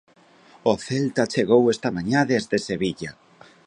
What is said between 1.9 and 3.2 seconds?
mañá desde Sevilla.